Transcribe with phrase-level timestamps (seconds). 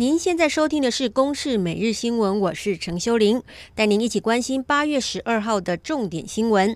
[0.00, 3.42] 您现在收听的是《公视每日新闻》，我是陈修玲，
[3.74, 6.74] 带您一起关心八月十二号的重点新闻。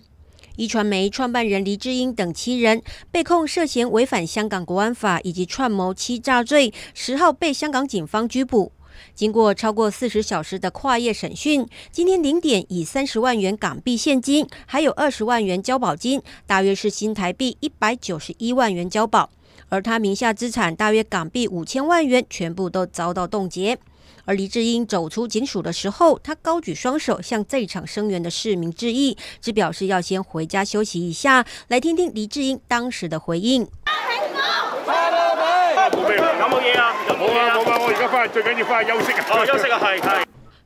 [0.56, 8.72] 一传媒创办人黎智英等七人被控涉嫌违反香港国安法以及串谋欺诈罪，十号被香港警方拘捕。
[9.14, 19.30] 经过超过四十小时的跨夜审讯，今天零点以三十万元港币现金，还有二十万元交保金，大约是新台币一百九十一万元交保。
[19.74, 23.76] 而他名下资产大约港币五千万元，全部都遭到冻结。
[24.24, 31.44] 而黎智英走出警署的时候，他高举双手向在场声援的市民致意，只表示要先回家休息一下。
[31.66, 33.66] 来听听黎智英当时的回应。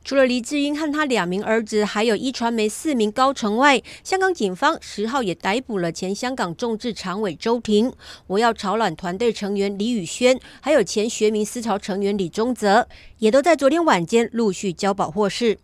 [0.09, 7.93] 除了黎智英和他两名儿子，还有一传媒四名高层外，香港警方十号也逮捕了前香港众志常委周庭、
[8.25, 12.87] 我要炒卵团队成员李宇轩，还有前学民思潮成员李宗泽，
[13.19, 15.59] 也都在昨天晚间陆续交保获释。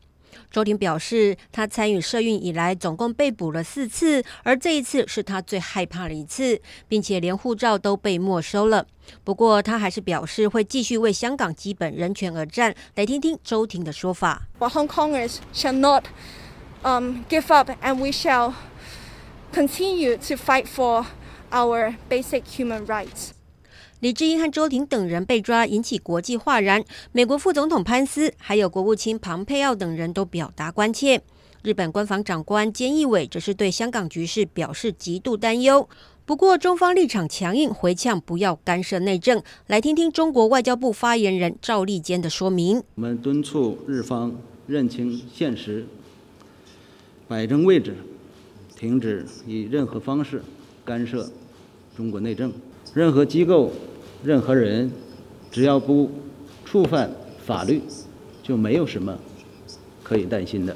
[0.52, 8.86] 周庭表示，他参与社运以来，总共被捕了四次，而这一次是他最害怕的一次，并且连护照都被没收了。
[9.24, 12.74] 不过，他还是表示会继续为香港基本人权而战。
[12.96, 16.06] 来听听周庭的说法：Hong Kongers shall not,
[16.82, 18.54] um, give up, and we shall
[19.54, 21.06] continue to fight for
[21.52, 23.35] our basic human rights.
[24.02, 26.84] 李智英和周庭等人被抓，引起国际哗然。
[27.14, 31.22] 美国副总统潘斯还有国务卿庞佩奥等人都表达关切。
[31.64, 35.88] 日本官房长官菅义伟则是对香港局势表示极度担忧。
[36.26, 39.42] 不过中方立场强硬，回呛不要干涉内政。
[39.68, 44.36] 来听听中国外交部发言人赵立坚的说明：我们敦促日方
[44.68, 45.88] 认清现实，
[47.30, 47.96] 摆正位置，
[48.76, 50.44] 停止以任何方式
[50.84, 51.32] 干涉
[51.96, 52.52] 中国内政。
[52.94, 53.72] 任何机构。
[54.24, 54.92] 任何人
[55.52, 56.10] 只要不
[56.64, 57.12] 触犯
[57.46, 57.80] 法律，
[58.42, 59.16] 就没有什么
[60.02, 60.76] 可以担心的。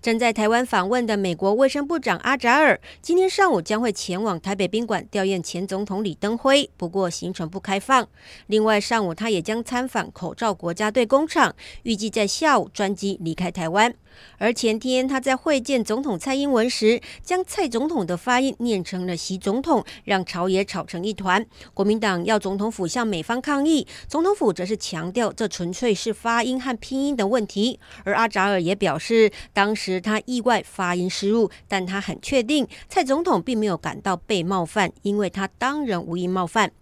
[0.00, 8.08] 正在台湾访问的美国卫生部长阿扎尔，今天上午将会前往台北宾馆吊唁前总统李登辉，不过行程不开放。
[8.46, 13.92] 另外，上午他也将参访口罩国家队工厂，预计在下午专机离开台湾。
[14.38, 21.44] 而前天他在会见总统蔡英文时，将蔡总统的发音念成了习总统，让朝野吵成一团。
[21.74, 27.78] 国民党要总统府向美方抗议，总统府则是强调这纯粹是发音和拼音的问题。
[28.04, 36.72] 而阿扎尔也表示，当时他意外发音失误，但他很确定蔡总统并没有感到被冒犯，因为他当然无意冒犯。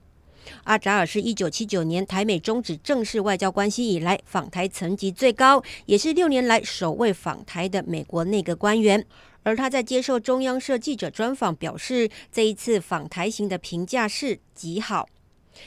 [0.65, 9.05] 阿扎尔是一九七九年台美终止正式外交关系以来访台层级最高，也是六年来首位访台的美国内阁官员。
[9.45, 15.09] 而他在接受中央社记者专访表示，这一次访台行的评价是极好。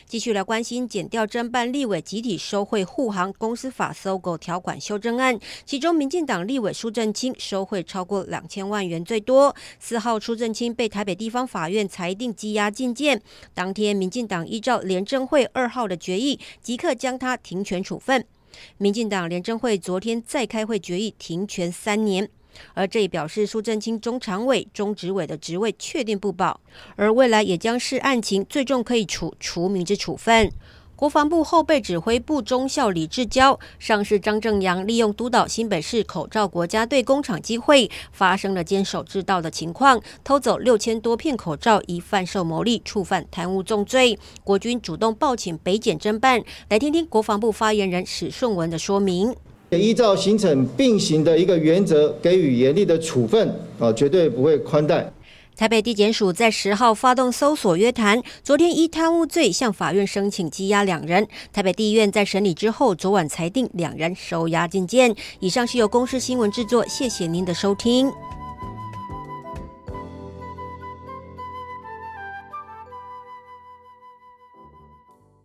[0.07, 9.56] 继续来关心检调侦办立委集体收贿护航公司法搜狗条款修正案，其中民进党立委苏正清收贿超过两千万元最多。
[9.80, 13.22] 四号苏震清被台北地方法院裁定羁押禁见，
[13.53, 18.25] 当天民进党依照廉政会二号的决议，即刻将他停权处分。
[18.78, 22.30] 民进党廉政会昨天再开会决议停权三年。
[22.73, 26.59] 而这也表示苏震清中常委、中执委的职位确定不保，
[26.95, 30.51] 而未来也将视案情，最重可以处除名之处分。
[30.95, 44.19] 国防部后备指挥部中校李志交、上士张正阳利用督导新北市口罩国家队工厂机会，发生了监守自盗的情况，偷走六千多片口罩，以贩售牟利，触犯贪污重罪。
[44.44, 46.44] 国军主动报请北检侦办。
[46.69, 49.35] 来听听国防部发言人史顺文的说明。
[49.79, 53.47] 依照刑惩并行的一个原则，给予严厉的处分
[53.79, 55.11] 啊，绝对不会宽待。
[55.55, 61.27] 台北地检署在十号发动搜索约谈，昨天依贪污罪向法院申请羁押两人。
[61.53, 65.15] 台北地院在审理之后，昨晚裁定两人收押禁见。
[65.39, 68.11] 以上是由公司新闻制作，谢谢您的收听。